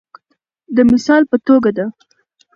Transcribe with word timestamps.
د 0.75 0.77
مثال 0.91 1.21
په 1.31 1.37
توګه 1.47 1.69
د 1.77 1.79